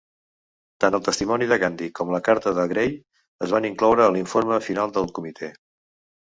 [0.85, 2.89] Tant el testimoni de Gandy com la carta de Gray
[3.49, 5.53] es van incloure a l'informe final del comitè.